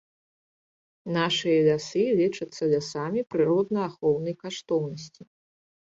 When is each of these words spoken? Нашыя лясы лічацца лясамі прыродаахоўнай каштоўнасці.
Нашыя 1.17 1.59
лясы 1.67 2.03
лічацца 2.21 2.63
лясамі 2.73 3.21
прыродаахоўнай 3.35 4.35
каштоўнасці. 4.47 5.21